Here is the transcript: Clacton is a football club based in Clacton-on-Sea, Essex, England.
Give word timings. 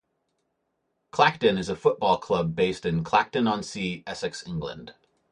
Clacton 1.11 1.59
is 1.59 1.69
a 1.69 1.75
football 1.75 2.17
club 2.17 2.55
based 2.55 2.87
in 2.87 3.03
Clacton-on-Sea, 3.03 4.03
Essex, 4.07 4.43
England. 4.47 4.95